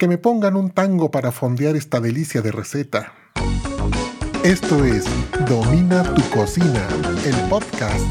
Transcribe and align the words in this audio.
que 0.00 0.08
me 0.08 0.16
pongan 0.16 0.56
un 0.56 0.70
tango 0.70 1.10
para 1.10 1.30
fondear 1.30 1.76
esta 1.76 2.00
delicia 2.00 2.40
de 2.40 2.50
receta. 2.50 3.12
Esto 4.42 4.82
es 4.82 5.04
Domina 5.46 6.02
tu 6.14 6.22
cocina, 6.30 6.88
el 7.26 7.36
podcast 7.50 8.02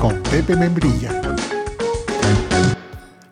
con 0.00 0.20
Pepe 0.24 0.56
Membrilla. 0.56 1.22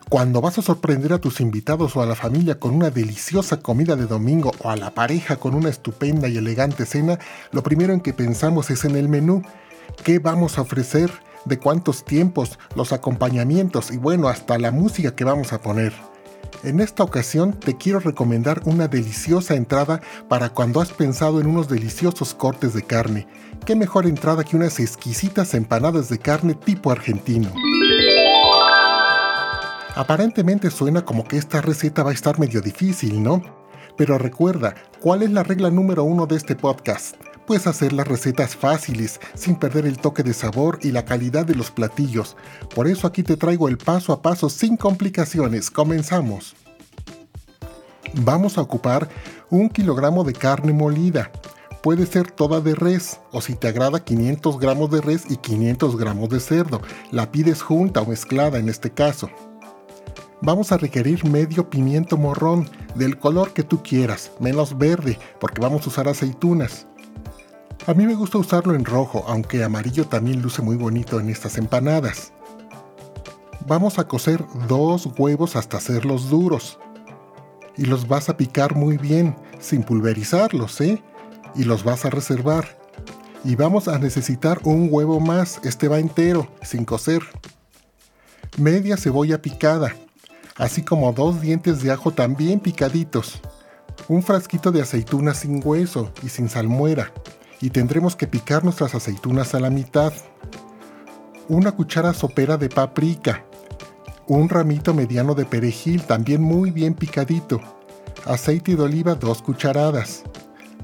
Cuando 0.07 0.39
vas 0.39 0.59
a 0.59 0.61
sorprender 0.61 1.11
a 1.11 1.19
tus 1.19 1.41
invitados 1.41 1.97
o 1.97 2.01
a 2.01 2.05
la 2.05 2.15
familia 2.15 2.57
con 2.57 2.73
una 2.73 2.89
deliciosa 2.89 3.59
comida 3.59 3.97
de 3.97 4.05
domingo 4.05 4.53
o 4.63 4.69
a 4.69 4.77
la 4.77 4.91
pareja 4.91 5.35
con 5.35 5.55
una 5.55 5.67
estupenda 5.67 6.29
y 6.29 6.37
elegante 6.37 6.85
cena, 6.85 7.19
lo 7.51 7.63
primero 7.63 7.91
en 7.91 7.99
que 7.99 8.13
pensamos 8.13 8.69
es 8.69 8.85
en 8.85 8.95
el 8.95 9.09
menú. 9.09 9.41
¿Qué 10.05 10.19
vamos 10.19 10.57
a 10.57 10.61
ofrecer? 10.61 11.11
¿De 11.43 11.59
cuántos 11.59 12.05
tiempos? 12.05 12.57
Los 12.77 12.93
acompañamientos 12.93 13.91
y 13.91 13.97
bueno, 13.97 14.29
hasta 14.29 14.57
la 14.57 14.71
música 14.71 15.17
que 15.17 15.25
vamos 15.25 15.51
a 15.51 15.61
poner. 15.61 16.14
En 16.63 16.79
esta 16.79 17.03
ocasión 17.03 17.53
te 17.53 17.77
quiero 17.77 17.99
recomendar 17.99 18.61
una 18.65 18.87
deliciosa 18.87 19.55
entrada 19.55 20.01
para 20.27 20.49
cuando 20.49 20.81
has 20.81 20.91
pensado 20.91 21.39
en 21.39 21.47
unos 21.47 21.69
deliciosos 21.69 22.33
cortes 22.33 22.73
de 22.73 22.83
carne. 22.83 23.27
¿Qué 23.65 23.75
mejor 23.75 24.05
entrada 24.05 24.43
que 24.43 24.55
unas 24.55 24.79
exquisitas 24.79 25.53
empanadas 25.53 26.09
de 26.09 26.19
carne 26.19 26.53
tipo 26.55 26.91
argentino? 26.91 27.51
Aparentemente 29.95 30.71
suena 30.71 31.05
como 31.05 31.23
que 31.23 31.37
esta 31.37 31.61
receta 31.61 32.03
va 32.03 32.11
a 32.11 32.13
estar 32.13 32.37
medio 32.37 32.61
difícil, 32.61 33.23
¿no? 33.23 33.41
Pero 33.97 34.17
recuerda, 34.17 34.75
¿cuál 34.99 35.23
es 35.23 35.31
la 35.31 35.43
regla 35.43 35.69
número 35.69 36.03
uno 36.03 36.25
de 36.25 36.35
este 36.35 36.55
podcast? 36.55 37.15
Puedes 37.45 37.67
hacer 37.67 37.93
las 37.93 38.07
recetas 38.07 38.55
fáciles, 38.55 39.19
sin 39.35 39.55
perder 39.55 39.85
el 39.85 39.99
toque 39.99 40.23
de 40.23 40.33
sabor 40.33 40.79
y 40.81 40.91
la 40.91 41.05
calidad 41.05 41.45
de 41.45 41.53
los 41.53 41.69
platillos. 41.69 42.35
Por 42.73 42.87
eso 42.87 43.05
aquí 43.05 43.21
te 43.21 43.37
traigo 43.37 43.67
el 43.67 43.77
paso 43.77 44.13
a 44.13 44.21
paso 44.21 44.49
sin 44.49 44.77
complicaciones. 44.77 45.69
Comenzamos. 45.69 46.55
Vamos 48.13 48.57
a 48.57 48.61
ocupar 48.61 49.09
un 49.49 49.69
kilogramo 49.69 50.23
de 50.23 50.33
carne 50.33 50.73
molida. 50.73 51.31
Puede 51.83 52.07
ser 52.07 52.31
toda 52.31 52.61
de 52.61 52.73
res, 52.73 53.19
o 53.31 53.41
si 53.41 53.53
te 53.53 53.67
agrada 53.67 54.03
500 54.03 54.59
gramos 54.59 54.89
de 54.89 55.01
res 55.01 55.25
y 55.29 55.37
500 55.37 55.97
gramos 55.97 56.29
de 56.29 56.39
cerdo. 56.39 56.81
La 57.11 57.31
pides 57.31 57.61
junta 57.61 58.01
o 58.01 58.07
mezclada 58.07 58.57
en 58.57 58.69
este 58.69 58.89
caso. 58.89 59.29
Vamos 60.41 60.71
a 60.71 60.77
requerir 60.77 61.25
medio 61.25 61.69
pimiento 61.69 62.17
morrón, 62.17 62.69
del 62.95 63.19
color 63.19 63.53
que 63.53 63.63
tú 63.63 63.83
quieras, 63.83 64.31
menos 64.39 64.77
verde, 64.77 65.19
porque 65.39 65.61
vamos 65.61 65.85
a 65.85 65.89
usar 65.89 66.07
aceitunas. 66.07 66.87
A 67.87 67.93
mí 67.93 68.07
me 68.07 68.15
gusta 68.15 68.39
usarlo 68.39 68.73
en 68.73 68.83
rojo, 68.83 69.23
aunque 69.27 69.63
amarillo 69.63 70.07
también 70.07 70.41
luce 70.41 70.63
muy 70.63 70.75
bonito 70.75 71.19
en 71.19 71.29
estas 71.29 71.59
empanadas. 71.59 72.33
Vamos 73.67 73.99
a 73.99 74.07
cocer 74.07 74.43
dos 74.67 75.07
huevos 75.19 75.55
hasta 75.55 75.77
hacerlos 75.77 76.31
duros. 76.31 76.79
Y 77.77 77.85
los 77.85 78.07
vas 78.07 78.27
a 78.29 78.37
picar 78.37 78.75
muy 78.75 78.97
bien, 78.97 79.35
sin 79.59 79.83
pulverizarlos, 79.83 80.81
¿eh? 80.81 81.03
Y 81.53 81.65
los 81.65 81.83
vas 81.83 82.05
a 82.05 82.09
reservar. 82.09 82.75
Y 83.43 83.55
vamos 83.55 83.87
a 83.87 83.99
necesitar 83.99 84.59
un 84.63 84.87
huevo 84.89 85.19
más, 85.19 85.59
este 85.63 85.87
va 85.87 85.99
entero, 85.99 86.47
sin 86.63 86.85
cocer. 86.85 87.21
Media 88.57 88.97
cebolla 88.97 89.43
picada, 89.43 89.95
así 90.55 90.81
como 90.81 91.13
dos 91.13 91.39
dientes 91.39 91.83
de 91.83 91.91
ajo 91.91 92.09
también 92.09 92.59
picaditos. 92.59 93.41
Un 94.07 94.23
frasquito 94.23 94.71
de 94.71 94.81
aceitunas 94.81 95.37
sin 95.37 95.61
hueso 95.63 96.11
y 96.23 96.29
sin 96.29 96.49
salmuera 96.49 97.11
y 97.65 97.71
tendremos 97.71 98.15
que 98.15 98.27
picar 98.27 98.63
nuestras 98.63 98.93
aceitunas 98.93 99.55
a 99.55 99.59
la 99.59 99.71
mitad. 99.71 100.13
Una 101.47 101.71
cuchara 101.71 102.13
sopera 102.13 102.57
de 102.57 102.69
paprika. 102.69 103.43
Un 104.27 104.49
ramito 104.49 104.93
mediano 104.93 105.33
de 105.33 105.45
perejil 105.45 106.03
también 106.03 106.43
muy 106.43 106.69
bien 106.69 106.93
picadito. 106.93 107.59
Aceite 108.27 108.75
de 108.75 108.83
oliva 108.83 109.15
dos 109.15 109.41
cucharadas. 109.41 110.21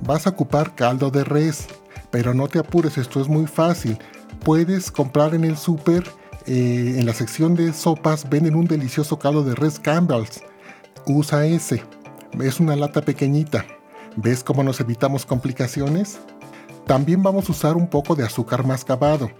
Vas 0.07 0.25
a 0.25 0.31
ocupar 0.31 0.73
caldo 0.73 1.11
de 1.11 1.23
res, 1.23 1.67
pero 2.09 2.33
no 2.33 2.47
te 2.47 2.57
apures, 2.57 2.97
esto 2.97 3.21
es 3.21 3.27
muy 3.27 3.45
fácil. 3.45 3.99
Puedes 4.43 4.89
comprar 4.89 5.35
en 5.35 5.43
el 5.43 5.57
súper, 5.57 6.03
eh, 6.47 6.95
en 6.97 7.05
la 7.05 7.13
sección 7.13 7.53
de 7.53 7.73
sopas, 7.73 8.27
venden 8.27 8.55
un 8.55 8.65
delicioso 8.65 9.19
caldo 9.19 9.43
de 9.43 9.53
res 9.53 9.79
Campbell's. 9.79 10.41
Usa 11.05 11.45
ese. 11.45 11.83
Es 12.41 12.59
una 12.59 12.75
lata 12.75 13.03
pequeñita. 13.03 13.67
¿Ves 14.15 14.43
cómo 14.43 14.63
nos 14.63 14.79
evitamos 14.79 15.27
complicaciones? 15.27 16.19
También 16.91 17.23
vamos 17.23 17.47
a 17.47 17.53
usar 17.53 17.77
un 17.77 17.87
poco 17.87 18.15
de 18.15 18.25
azúcar 18.25 18.67
mascabado. 18.67 19.31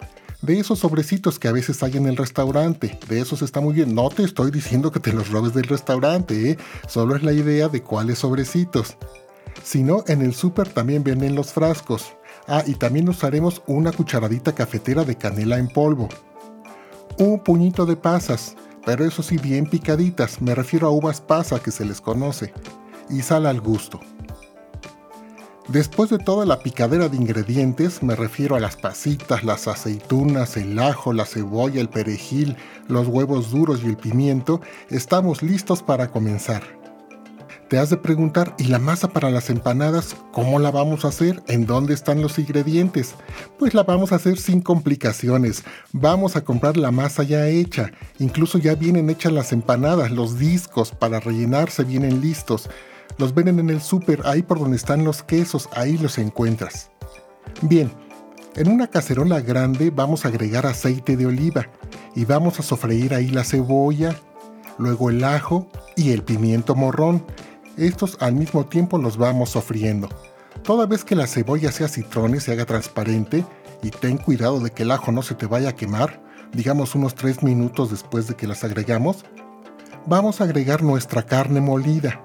De 0.42 0.58
esos 0.58 0.80
sobrecitos 0.80 1.38
que 1.38 1.50
a 1.50 1.52
veces 1.52 1.84
hay 1.84 1.98
en 1.98 2.08
el 2.08 2.16
restaurante. 2.16 2.98
De 3.10 3.20
esos 3.20 3.42
está 3.42 3.60
muy 3.60 3.74
bien. 3.74 3.94
No 3.94 4.08
te 4.08 4.24
estoy 4.24 4.52
diciendo 4.52 4.90
que 4.90 5.02
te 5.02 5.12
los 5.12 5.32
robes 5.32 5.54
del 5.54 5.66
restaurante, 5.66 6.52
¿eh? 6.52 6.58
Solo 6.88 7.14
es 7.14 7.24
la 7.24 7.34
idea 7.34 7.68
de 7.68 7.84
cuáles 7.84 8.20
sobrecitos. 8.20 8.96
Si 9.66 9.84
no, 9.84 10.06
en 10.08 10.22
el 10.22 10.34
súper 10.34 10.70
también 10.70 11.04
vienen 11.04 11.36
los 11.36 11.52
frascos. 11.52 12.14
Ah, 12.48 12.64
y 12.66 12.76
también 12.76 13.10
usaremos 13.10 13.62
una 13.68 13.92
cucharadita 13.92 14.56
cafetera 14.56 15.04
de 15.04 15.18
canela 15.18 15.58
en 15.58 15.68
polvo. 15.68 16.08
Un 17.18 17.44
puñito 17.44 17.86
de 17.86 17.98
pasas, 17.98 18.56
pero 18.86 19.04
eso 19.04 19.22
sí 19.24 19.38
bien 19.38 19.70
picaditas, 19.70 20.42
me 20.42 20.56
refiero 20.56 20.88
a 20.88 20.92
uvas 20.92 21.20
pasa 21.20 21.60
que 21.60 21.72
se 21.72 21.84
les 21.84 22.00
conoce. 22.00 22.54
Y 23.10 23.24
sal 23.24 23.46
al 23.46 23.60
gusto. 23.60 24.00
Después 25.72 26.09
de 26.09 26.18
toda 26.18 26.46
la 26.46 26.59
picadera 26.59 27.08
de 27.08 27.16
ingredientes, 27.16 28.04
me 28.04 28.14
refiero 28.14 28.58
a 28.58 28.59
las 28.59 28.76
pasitas, 28.76 29.46
las 29.46 29.70
aceitunas, 29.70 30.58
el 30.58 30.78
ajo, 30.78 31.14
la 31.14 31.24
cebolla, 31.24 31.80
el 31.80 31.88
perejil, 31.88 32.58
los 32.90 33.08
huevos 33.08 33.52
duros 33.52 33.80
y 33.82 33.88
el 33.88 33.96
pimiento, 33.96 34.59
estamos 34.90 35.42
listos 35.42 35.82
para 35.82 36.09
comenzar. 36.09 36.62
Te 37.70 37.78
has 37.78 37.90
de 37.90 37.96
preguntar, 37.96 38.54
¿y 38.58 38.66
la 38.66 38.80
masa 38.80 39.08
para 39.08 39.30
las 39.30 39.50
empanadas? 39.50 40.18
¿Cómo 40.34 40.59
la 40.59 40.72
vamos 40.72 41.06
a 41.06 41.08
hacer? 41.08 41.42
¿En 41.48 41.66
dónde 41.66 41.94
están 41.94 42.22
los 42.22 42.38
ingredientes? 42.38 43.16
Pues 43.58 43.74
la 43.74 43.84
vamos 43.84 44.12
a 44.12 44.16
hacer 44.16 44.38
sin 44.40 44.59
complicaciones. 44.59 45.64
Vamos 45.94 46.36
a 46.36 46.44
comprar 46.44 46.76
la 46.76 46.92
masa 46.92 47.24
ya 47.24 47.48
hecha. 47.48 47.92
Incluso 48.20 48.58
ya 48.58 48.76
vienen 48.76 49.09
hechas 49.09 49.32
las 49.32 49.53
empanadas, 49.53 50.12
los 50.12 50.38
discos 50.38 50.92
para 50.92 51.22
rellenarse 51.22 51.86
vienen 51.86 52.20
listos. 52.20 52.70
Los 53.18 53.34
venden 53.34 53.60
en 53.60 53.70
el 53.70 53.82
súper, 53.82 54.22
ahí 54.26 54.42
por 54.42 54.60
donde 54.60 54.78
están 54.78 55.04
los 55.04 55.24
quesos, 55.24 55.70
ahí 55.74 55.98
los 55.98 56.18
encuentras. 56.18 56.90
Bien, 57.62 57.92
en 58.56 58.70
una 58.70 58.88
cacerola 58.88 59.42
grande 59.42 59.92
vamos 59.92 60.26
a 60.26 60.30
agregar 60.30 60.66
aceite 60.66 61.16
de 61.16 61.26
oliva 61.26 61.68
y 62.16 62.26
vamos 62.26 62.60
a 62.60 62.64
sofreír 62.64 63.14
ahí 63.14 63.28
la 63.28 63.44
cebolla, 63.44 64.16
luego 64.78 65.10
el 65.10 65.24
ajo 65.24 65.68
y 65.96 66.12
el 66.12 66.24
pimiento 66.24 66.76
morrón. 66.76 67.26
Estos 67.78 68.18
al 68.20 68.34
mismo 68.34 68.66
tiempo 68.66 68.98
los 68.98 69.18
vamos 69.18 69.52
sofriendo. 69.52 70.10
Toda 70.64 70.86
vez 70.86 71.04
que 71.04 71.16
la 71.16 71.28
cebolla 71.28 71.72
sea 71.72 71.88
citrón 71.88 72.36
y 72.36 72.40
se 72.40 72.52
haga 72.52 72.66
transparente, 72.66 73.46
y 73.84 73.90
ten 73.90 74.18
cuidado 74.18 74.60
de 74.60 74.72
que 74.72 74.84
el 74.84 74.92
ajo 74.92 75.12
no 75.12 75.24
se 75.24 75.34
te 75.34 75.48
vaya 75.48 75.70
a 75.70 75.76
quemar, 75.76 76.22
digamos 76.54 76.94
unos 76.94 77.16
3 77.16 77.42
minutos 77.44 77.90
después 77.90 78.28
de 78.28 78.36
que 78.36 78.48
las 78.48 78.64
agregamos, 78.64 79.26
vamos 80.06 80.42
a 80.42 80.44
agregar 80.44 80.84
nuestra 80.84 81.24
carne 81.24 81.62
molida 81.62 82.22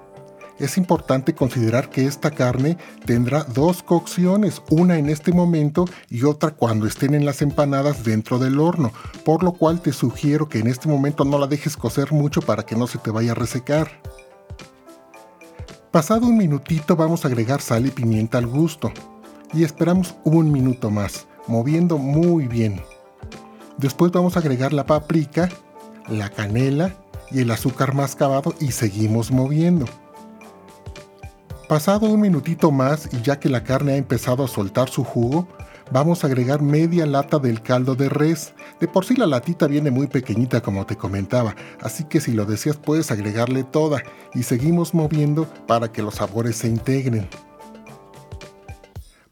es 0.59 0.77
importante 0.77 1.35
considerar 1.35 1.89
que 1.89 2.05
esta 2.05 2.31
carne 2.31 2.77
tendrá 3.05 3.43
dos 3.43 3.83
cocciones, 3.83 4.61
una 4.69 4.97
en 4.97 5.09
este 5.09 5.31
momento 5.31 5.85
y 6.09 6.23
otra 6.23 6.51
cuando 6.51 6.87
estén 6.87 7.13
en 7.13 7.25
las 7.25 7.41
empanadas 7.41 8.03
dentro 8.03 8.39
del 8.39 8.59
horno, 8.59 8.91
por 9.23 9.43
lo 9.43 9.53
cual 9.53 9.81
te 9.81 9.93
sugiero 9.93 10.49
que 10.49 10.59
en 10.59 10.67
este 10.67 10.87
momento 10.87 11.25
no 11.25 11.37
la 11.37 11.47
dejes 11.47 11.77
cocer 11.77 12.11
mucho 12.11 12.41
para 12.41 12.63
que 12.63 12.75
no 12.75 12.87
se 12.87 12.97
te 12.97 13.11
vaya 13.11 13.31
a 13.31 13.35
resecar. 13.35 14.01
Pasado 15.91 16.27
un 16.27 16.37
minutito 16.37 16.95
vamos 16.95 17.23
a 17.23 17.27
agregar 17.27 17.61
sal 17.61 17.85
y 17.85 17.91
pimienta 17.91 18.37
al 18.37 18.47
gusto 18.47 18.91
y 19.53 19.63
esperamos 19.63 20.15
un 20.23 20.51
minuto 20.51 20.89
más, 20.89 21.27
moviendo 21.47 21.97
muy 21.97 22.47
bien. 22.47 22.81
Después 23.77 24.11
vamos 24.11 24.35
a 24.35 24.39
agregar 24.39 24.73
la 24.73 24.85
paprika, 24.85 25.49
la 26.09 26.29
canela 26.29 26.95
y 27.31 27.41
el 27.41 27.51
azúcar 27.51 27.93
mascabado 27.93 28.53
y 28.59 28.71
seguimos 28.71 29.31
moviendo. 29.31 29.85
Pasado 31.67 32.07
un 32.07 32.21
minutito 32.21 32.71
más 32.71 33.09
y 33.11 33.21
ya 33.21 33.41
que 33.41 33.49
la 33.49 33.65
carne 33.65 33.91
ha 33.91 33.97
empezado 33.97 34.45
a 34.45 34.47
soltar 34.47 34.87
su 34.87 35.03
jugo, 35.03 35.49
vamos 35.91 36.23
a 36.23 36.27
agregar 36.27 36.61
media 36.61 37.05
lata 37.05 37.39
del 37.39 37.61
caldo 37.61 37.93
de 37.93 38.07
res. 38.07 38.53
De 38.79 38.87
por 38.87 39.03
sí 39.03 39.17
la 39.17 39.25
latita 39.25 39.67
viene 39.67 39.91
muy 39.91 40.07
pequeñita 40.07 40.61
como 40.61 40.85
te 40.85 40.95
comentaba, 40.95 41.57
así 41.81 42.05
que 42.05 42.21
si 42.21 42.31
lo 42.31 42.45
deseas 42.45 42.77
puedes 42.77 43.11
agregarle 43.11 43.65
toda 43.65 44.01
y 44.33 44.43
seguimos 44.43 44.93
moviendo 44.93 45.45
para 45.67 45.91
que 45.91 46.01
los 46.01 46.15
sabores 46.15 46.55
se 46.55 46.69
integren. 46.69 47.27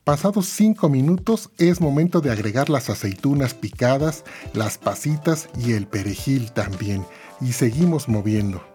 Pasados 0.03 0.47
5 0.47 0.89
minutos 0.89 1.51
es 1.57 1.79
momento 1.79 2.19
de 2.19 2.31
agregar 2.31 2.69
las 2.69 2.89
aceitunas 2.89 3.53
picadas, 3.53 4.25
las 4.53 4.77
pasitas 4.77 5.47
y 5.57 5.71
el 5.71 5.87
perejil 5.87 6.51
también 6.51 7.05
y 7.39 7.53
seguimos 7.53 8.09
moviendo. 8.09 8.74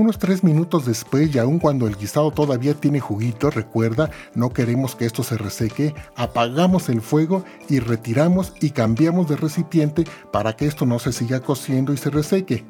Unos 0.00 0.18
3 0.18 0.44
minutos 0.44 0.86
después 0.86 1.34
y 1.34 1.38
aun 1.38 1.58
cuando 1.58 1.86
el 1.86 1.94
guisado 1.94 2.30
todavía 2.30 2.72
tiene 2.72 3.00
juguito, 3.00 3.50
recuerda, 3.50 4.10
no 4.34 4.48
queremos 4.48 4.96
que 4.96 5.04
esto 5.04 5.22
se 5.22 5.36
reseque, 5.36 5.94
apagamos 6.16 6.88
el 6.88 7.02
fuego 7.02 7.44
y 7.68 7.80
retiramos 7.80 8.54
y 8.62 8.70
cambiamos 8.70 9.28
de 9.28 9.36
recipiente 9.36 10.04
para 10.32 10.56
que 10.56 10.64
esto 10.64 10.86
no 10.86 10.98
se 10.98 11.12
siga 11.12 11.40
cociendo 11.40 11.92
y 11.92 11.98
se 11.98 12.08
reseque. 12.08 12.64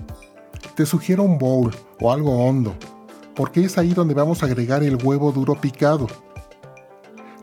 te 0.75 0.85
sugiero 0.85 1.23
un 1.23 1.38
bowl 1.38 1.73
o 2.00 2.12
algo 2.12 2.32
hondo, 2.44 2.75
porque 3.37 3.65
es 3.65 3.79
ahí 3.79 3.94
donde 3.94 4.15
vamos 4.15 4.43
a 4.43 4.47
agregar 4.47 4.83
el 4.83 4.97
huevo 4.97 5.31
duro 5.31 5.55
picado. 5.55 6.09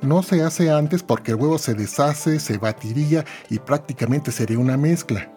No 0.01 0.21
se 0.21 0.43
hace 0.43 0.69
antes 0.69 1.01
porque 1.01 1.31
el 1.31 1.37
huevo 1.37 1.57
se 1.59 1.75
deshace, 1.75 2.41
se 2.41 2.57
batiría 2.57 3.23
y 3.49 3.59
prácticamente 3.59 4.33
sería 4.33 4.59
una 4.59 4.75
mezcla. 4.75 5.31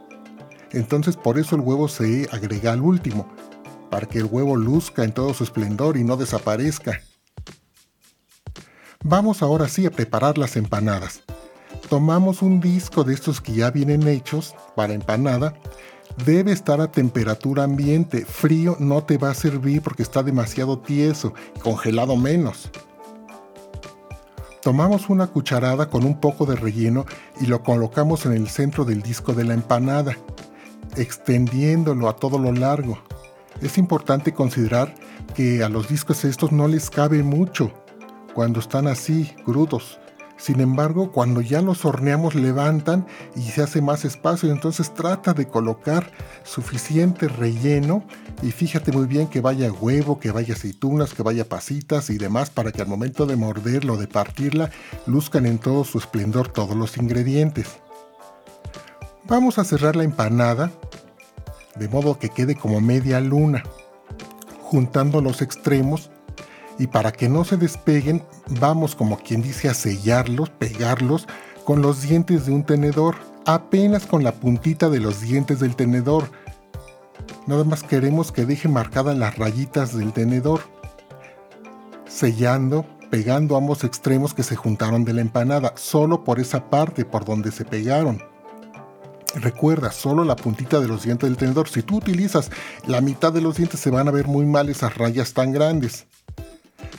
Entonces 0.73 1.17
por 1.17 1.38
eso 1.38 1.55
el 1.55 1.62
huevo 1.62 1.87
se 1.87 2.29
agrega 2.32 2.73
al 2.73 2.81
último, 2.81 3.29
para 3.91 4.07
que 4.07 4.19
el 4.19 4.27
huevo 4.27 4.57
luzca 4.57 5.05
en 5.05 5.13
todo 5.13 5.35
su 5.35 5.45
esplendor 5.45 5.97
y 5.97 6.05
no 6.05 6.17
desaparezca. 6.17 7.01
Vamos 9.03 9.43
ahora 9.43 9.69
sí 9.69 9.87
a 9.87 9.91
preparar 9.91 10.39
las 10.39 10.57
empanadas. 10.57 11.23
Tomamos 11.89 12.43
un 12.43 12.61
disco 12.61 13.03
de 13.03 13.15
estos 13.15 13.41
que 13.41 13.55
ya 13.55 13.71
vienen 13.71 14.07
hechos 14.07 14.55
para 14.77 14.93
empanada. 14.93 15.55
Debe 16.25 16.53
estar 16.53 16.81
a 16.81 16.93
temperatura 16.93 17.65
ambiente. 17.65 18.25
Frío 18.25 18.77
no 18.79 19.03
te 19.03 19.19
va 19.19 19.31
a 19.31 19.35
servir 19.35 19.83
porque 19.83 20.03
está 20.03 20.23
demasiado 20.23 20.79
tieso 20.79 21.35
congelado 21.63 22.17
menos. 22.17 22.71
Tomamos 24.63 25.09
una 25.09 25.29
cucharada 25.29 25.89
con 25.89 26.05
un 26.05 26.21
poco 26.21 26.45
de 26.45 26.55
relleno 26.55 27.07
y 27.41 27.47
lo 27.47 27.63
colocamos 27.63 28.27
en 28.27 28.33
el 28.33 28.49
centro 28.49 28.85
del 28.85 29.01
disco 29.01 29.33
de 29.33 29.45
la 29.45 29.55
empanada, 29.55 30.17
extendiéndolo 30.97 32.09
a 32.09 32.17
todo 32.17 32.39
lo 32.39 32.53
largo. 32.53 32.99
Es 33.61 33.79
importante 33.79 34.32
considerar 34.32 34.94
que 35.35 35.62
a 35.62 35.69
los 35.69 35.88
discos 35.88 36.25
estos 36.25 36.52
no 36.52 36.69
les 36.69 36.91
cabe 36.91 37.23
mucho 37.23 37.73
cuando 38.35 38.61
están 38.61 38.87
así, 38.87 39.35
crudos. 39.44 39.99
Sin 40.41 40.61
embargo, 40.61 41.12
cuando 41.12 41.43
ya 41.43 41.61
los 41.61 41.85
horneamos 41.85 42.35
levantan 42.35 43.06
y 43.37 43.43
se 43.43 43.62
hace 43.62 43.82
más 43.82 44.06
espacio, 44.06 44.50
entonces 44.50 44.94
trata 44.94 45.35
de 45.35 45.47
colocar 45.47 46.11
suficiente 46.44 47.29
relleno 47.29 48.05
y 48.43 48.50
fíjate 48.50 48.91
muy 48.91 49.06
bien 49.06 49.26
que 49.29 49.43
vaya 49.43 49.70
huevo, 49.70 50.19
que 50.19 50.31
vaya 50.31 50.55
aceitunas, 50.55 51.12
que 51.12 51.23
vaya 51.23 51.46
pasitas 51.46 52.08
y 52.08 52.17
demás 52.17 52.49
para 52.49 52.73
que 52.73 52.81
al 52.81 52.88
momento 52.88 53.26
de 53.26 53.37
morderlo, 53.37 53.99
de 53.99 54.08
partirla, 54.08 54.70
luzcan 55.05 55.44
en 55.44 55.58
todo 55.58 55.85
su 55.85 55.99
esplendor 55.99 56.49
todos 56.49 56.75
los 56.75 56.96
ingredientes. 56.96 57.67
Vamos 59.25 59.58
a 59.58 59.64
cerrar 59.64 59.94
la 59.94 60.05
empanada 60.05 60.70
de 61.81 61.88
modo 61.88 62.19
que 62.19 62.29
quede 62.29 62.55
como 62.55 62.81
media 62.82 63.21
luna, 63.21 63.65
juntando 64.61 65.23
los 65.23 65.41
extremos 65.41 66.11
y 66.79 66.87
para 66.87 67.11
que 67.11 67.29
no 67.29 67.43
se 67.43 67.56
despeguen 67.56 68.23
vamos 68.61 68.94
como 68.94 69.19
quien 69.19 69.41
dice 69.41 69.71
a 69.71 69.75
sellarlos, 69.75 70.50
pegarlos 70.50 71.27
con 71.65 71.81
los 71.81 72.03
dientes 72.03 72.44
de 72.44 72.53
un 72.53 72.65
tenedor, 72.65 73.17
apenas 73.47 74.05
con 74.06 74.23
la 74.23 74.32
puntita 74.32 74.91
de 74.91 75.00
los 75.00 75.23
dientes 75.23 75.59
del 75.59 75.75
tenedor. 75.75 76.31
Nada 77.47 77.65
más 77.65 77.82
queremos 77.82 78.31
que 78.31 78.44
deje 78.44 78.69
marcadas 78.69 79.17
las 79.17 79.38
rayitas 79.38 79.97
del 79.97 80.12
tenedor, 80.12 80.61
sellando, 82.06 82.85
pegando 83.11 83.56
ambos 83.56 83.85
extremos 83.85 84.35
que 84.35 84.43
se 84.43 84.55
juntaron 84.55 85.06
de 85.06 85.15
la 85.15 85.23
empanada, 85.23 85.73
solo 85.77 86.25
por 86.25 86.41
esa 86.41 86.69
parte 86.69 87.06
por 87.06 87.25
donde 87.25 87.50
se 87.50 87.65
pegaron. 87.65 88.30
Recuerda, 89.35 89.93
solo 89.93 90.25
la 90.25 90.37
puntita 90.37 90.81
de 90.81 90.88
los 90.88 91.05
dientes 91.05 91.29
del 91.29 91.37
tenedor. 91.37 91.69
Si 91.69 91.82
tú 91.82 91.99
utilizas 91.99 92.50
la 92.87 93.00
mitad 93.00 93.32
de 93.32 93.41
los 93.41 93.56
dientes 93.56 93.81
se 93.81 93.91
van 93.91 94.09
a 94.09 94.11
ver 94.11 94.27
muy 94.27 94.44
mal 94.44 94.69
esas 94.69 94.97
rayas 94.97 95.32
tan 95.32 95.53
grandes. 95.53 96.06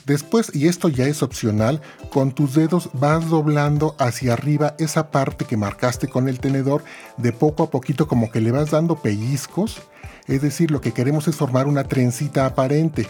Después, 0.06 0.54
y 0.54 0.66
esto 0.66 0.88
ya 0.88 1.06
es 1.06 1.22
opcional, 1.22 1.80
con 2.10 2.32
tus 2.32 2.54
dedos 2.54 2.90
vas 2.92 3.28
doblando 3.28 3.94
hacia 3.98 4.32
arriba 4.32 4.74
esa 4.78 5.10
parte 5.10 5.44
que 5.44 5.56
marcaste 5.56 6.08
con 6.08 6.28
el 6.28 6.40
tenedor 6.40 6.82
de 7.18 7.32
poco 7.32 7.64
a 7.64 7.70
poquito 7.70 8.08
como 8.08 8.30
que 8.30 8.40
le 8.40 8.50
vas 8.50 8.70
dando 8.70 8.96
pellizcos. 8.96 9.82
Es 10.26 10.42
decir, 10.42 10.70
lo 10.70 10.80
que 10.80 10.92
queremos 10.92 11.28
es 11.28 11.36
formar 11.36 11.66
una 11.66 11.84
trencita 11.84 12.46
aparente 12.46 13.08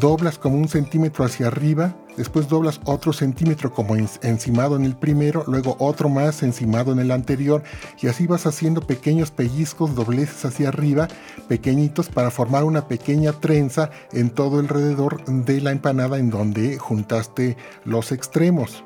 doblas 0.00 0.38
como 0.38 0.56
un 0.56 0.68
centímetro 0.68 1.24
hacia 1.24 1.46
arriba, 1.46 1.94
después 2.16 2.48
doblas 2.48 2.80
otro 2.84 3.12
centímetro 3.12 3.72
como 3.72 3.96
encimado 3.96 4.76
en 4.76 4.84
el 4.84 4.96
primero, 4.96 5.44
luego 5.46 5.76
otro 5.78 6.08
más 6.08 6.42
encimado 6.42 6.92
en 6.92 6.98
el 6.98 7.10
anterior 7.10 7.62
y 8.00 8.08
así 8.08 8.26
vas 8.26 8.46
haciendo 8.46 8.80
pequeños 8.80 9.30
pellizcos, 9.30 9.94
dobleces 9.94 10.44
hacia 10.44 10.68
arriba, 10.68 11.08
pequeñitos 11.48 12.08
para 12.08 12.30
formar 12.30 12.64
una 12.64 12.86
pequeña 12.86 13.32
trenza 13.32 13.90
en 14.12 14.30
todo 14.30 14.58
alrededor 14.58 15.24
de 15.24 15.60
la 15.60 15.70
empanada 15.70 16.18
en 16.18 16.30
donde 16.30 16.78
juntaste 16.78 17.56
los 17.84 18.12
extremos. 18.12 18.84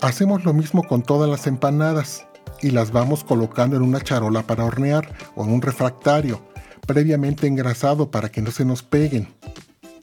Hacemos 0.00 0.44
lo 0.44 0.54
mismo 0.54 0.82
con 0.82 1.02
todas 1.02 1.28
las 1.28 1.46
empanadas 1.46 2.26
y 2.62 2.70
las 2.70 2.92
vamos 2.92 3.24
colocando 3.24 3.76
en 3.76 3.82
una 3.82 4.00
charola 4.00 4.42
para 4.42 4.64
hornear 4.64 5.12
o 5.34 5.44
en 5.44 5.52
un 5.52 5.62
refractario, 5.62 6.40
previamente 6.86 7.46
engrasado 7.46 8.10
para 8.10 8.30
que 8.30 8.42
no 8.42 8.50
se 8.50 8.64
nos 8.64 8.82
peguen. 8.82 9.39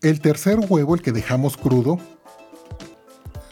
El 0.03 0.21
tercer 0.21 0.59
huevo, 0.59 0.94
el 0.94 1.01
que 1.01 1.11
dejamos 1.11 1.57
crudo, 1.57 1.97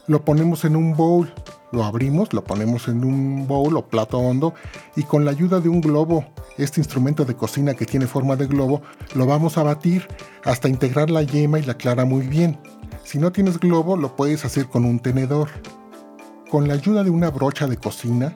lo 0.06 0.24
ponemos 0.24 0.64
en 0.64 0.76
un 0.76 0.96
bowl, 0.96 1.34
lo 1.72 1.84
abrimos, 1.84 2.34
lo 2.34 2.44
ponemos 2.44 2.88
en 2.88 3.04
un 3.04 3.48
bowl 3.48 3.76
o 3.76 3.88
plato 3.88 4.20
hondo 4.20 4.54
y 4.96 5.04
con 5.04 5.26
la 5.26 5.32
ayuda 5.32 5.60
de 5.60 5.70
un 5.70 5.82
globo, 5.82 6.24
este 6.60 6.80
instrumento 6.80 7.26
de 7.26 7.36
cocina 7.36 7.74
que 7.74 7.88
tiene 7.88 8.06
forma 8.06 8.36
de 8.36 8.46
globo, 8.46 8.84
lo 9.16 9.26
vamos 9.26 9.58
a 9.58 9.64
batir 9.64 10.08
hasta 10.44 10.70
integrar 10.70 11.10
la 11.10 11.24
yema 11.24 11.58
y 11.58 11.64
la 11.64 11.78
clara 11.78 12.06
muy 12.06 12.28
bien. 12.28 12.60
Si 13.04 13.18
no 13.18 13.32
tienes 13.32 13.60
globo, 13.60 13.98
lo 13.98 14.16
puedes 14.16 14.46
hacer 14.46 14.68
con 14.68 14.86
un 14.86 15.00
tenedor. 15.00 15.50
Con 16.52 16.68
la 16.68 16.76
ayuda 16.76 17.04
de 17.04 17.10
una 17.10 17.32
brocha 17.32 17.66
de 17.66 17.78
cocina, 17.78 18.36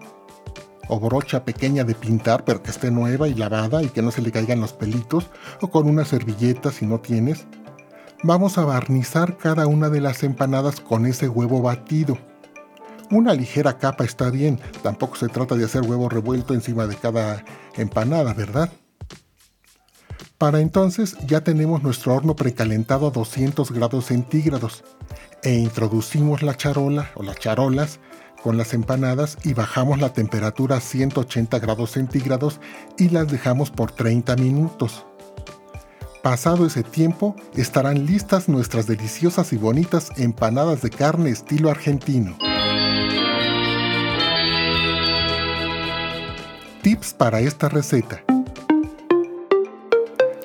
o 0.89 0.99
brocha 0.99 1.45
pequeña 1.45 1.83
de 1.83 1.93
pintar, 1.93 2.43
pero 2.43 2.61
que 2.63 2.71
esté 2.71 2.89
nueva 2.89 3.27
y 3.27 3.35
lavada 3.35 3.83
y 3.83 3.89
que 3.89 4.01
no 4.01 4.09
se 4.09 4.21
le 4.21 4.31
caigan 4.31 4.59
los 4.59 4.73
pelitos, 4.73 5.29
o 5.61 5.69
con 5.69 5.87
una 5.87 6.03
servilleta 6.03 6.71
si 6.71 6.85
no 6.87 6.99
tienes, 6.99 7.45
vamos 8.23 8.57
a 8.57 8.65
barnizar 8.65 9.37
cada 9.37 9.67
una 9.67 9.89
de 9.89 10.01
las 10.01 10.23
empanadas 10.23 10.79
con 10.79 11.05
ese 11.05 11.29
huevo 11.29 11.61
batido. 11.61 12.17
Una 13.11 13.33
ligera 13.33 13.77
capa 13.77 14.03
está 14.03 14.29
bien, 14.29 14.59
tampoco 14.83 15.15
se 15.15 15.29
trata 15.29 15.55
de 15.55 15.65
hacer 15.65 15.81
huevo 15.81 16.09
revuelto 16.09 16.53
encima 16.53 16.85
de 16.85 16.95
cada 16.95 17.43
empanada, 17.75 18.33
¿verdad? 18.33 18.71
Para 20.37 20.61
entonces 20.61 21.17
ya 21.25 21.41
tenemos 21.41 21.83
nuestro 21.83 22.13
horno 22.13 22.35
precalentado 22.35 23.07
a 23.07 23.11
200 23.11 23.71
grados 23.71 24.05
centígrados 24.05 24.83
e 25.43 25.55
introducimos 25.55 26.43
la 26.43 26.55
charola 26.55 27.09
o 27.15 27.23
las 27.23 27.37
charolas 27.39 27.99
con 28.41 28.55
las 28.57 28.73
empanadas 28.73 29.37
y 29.43 29.53
bajamos 29.53 29.99
la 29.99 30.13
temperatura 30.13 30.77
a 30.77 30.81
180 30.81 31.59
grados 31.59 31.91
centígrados 31.91 32.61
y 32.97 33.09
las 33.09 33.27
dejamos 33.27 33.69
por 33.69 33.91
30 33.91 34.35
minutos. 34.37 35.05
Pasado 36.21 36.65
ese 36.65 36.83
tiempo, 36.83 37.33
estarán 37.55 38.05
listas 38.05 38.49
nuestras 38.49 38.87
deliciosas 38.87 39.53
y 39.53 39.57
bonitas 39.57 40.11
empanadas 40.17 40.81
de 40.81 40.89
carne 40.89 41.29
estilo 41.29 41.71
argentino. 41.71 42.37
Tips 46.81 47.13
para 47.13 47.39
esta 47.39 47.69
receta. 47.69 48.21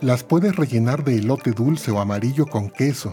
Las 0.01 0.23
puedes 0.23 0.55
rellenar 0.55 1.03
de 1.03 1.17
elote 1.17 1.51
dulce 1.51 1.91
o 1.91 1.99
amarillo 1.99 2.47
con 2.47 2.71
queso. 2.71 3.13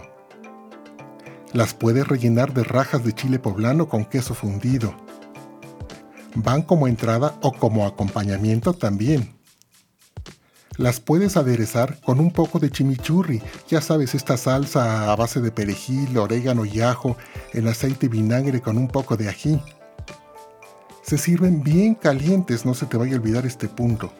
Las 1.52 1.74
puedes 1.74 2.06
rellenar 2.06 2.54
de 2.54 2.62
rajas 2.62 3.02
de 3.02 3.12
chile 3.12 3.40
poblano 3.40 3.88
con 3.88 4.04
queso 4.04 4.34
fundido. 4.34 4.94
Van 6.36 6.62
como 6.62 6.86
entrada 6.86 7.34
o 7.42 7.52
como 7.52 7.86
acompañamiento 7.86 8.72
también. 8.72 9.41
Las 10.78 11.00
puedes 11.00 11.36
aderezar 11.36 11.98
con 12.00 12.18
un 12.18 12.30
poco 12.30 12.58
de 12.58 12.70
chimichurri, 12.70 13.42
ya 13.68 13.80
sabes, 13.80 14.14
esta 14.14 14.36
salsa 14.36 15.12
a 15.12 15.16
base 15.16 15.40
de 15.40 15.50
perejil, 15.50 16.16
orégano 16.16 16.64
y 16.64 16.80
ajo, 16.80 17.16
en 17.52 17.68
aceite 17.68 18.06
y 18.06 18.08
vinagre 18.08 18.60
con 18.60 18.78
un 18.78 18.88
poco 18.88 19.16
de 19.16 19.28
ají. 19.28 19.60
Se 21.02 21.18
sirven 21.18 21.62
bien 21.62 21.94
calientes, 21.94 22.64
no 22.64 22.74
se 22.74 22.86
te 22.86 22.96
vaya 22.96 23.16
a 23.16 23.20
olvidar 23.20 23.44
este 23.44 23.68
punto. 23.68 24.12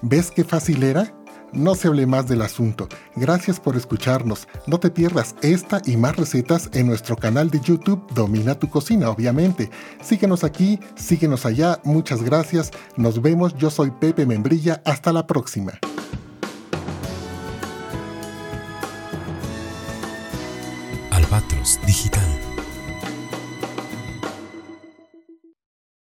¿Ves 0.00 0.32
qué 0.32 0.42
fácil 0.42 0.82
era? 0.82 1.14
No 1.52 1.74
se 1.74 1.88
hable 1.88 2.06
más 2.06 2.28
del 2.28 2.42
asunto. 2.42 2.88
Gracias 3.16 3.60
por 3.60 3.76
escucharnos. 3.76 4.48
No 4.66 4.78
te 4.80 4.90
pierdas 4.90 5.34
esta 5.42 5.80
y 5.84 5.96
más 5.96 6.16
recetas 6.16 6.70
en 6.72 6.86
nuestro 6.86 7.16
canal 7.16 7.50
de 7.50 7.60
YouTube 7.60 8.02
Domina 8.14 8.54
tu 8.54 8.68
cocina, 8.68 9.10
obviamente. 9.10 9.70
Síguenos 10.02 10.44
aquí, 10.44 10.80
síguenos 10.94 11.46
allá. 11.46 11.80
Muchas 11.84 12.22
gracias. 12.22 12.70
Nos 12.96 13.20
vemos. 13.20 13.54
Yo 13.56 13.70
soy 13.70 13.90
Pepe 13.90 14.26
Membrilla. 14.26 14.82
Hasta 14.84 15.12
la 15.12 15.26
próxima. 15.26 15.72